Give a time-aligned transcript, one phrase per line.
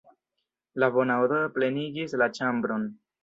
[0.83, 2.89] La bona odoro plenigis la ĉambron.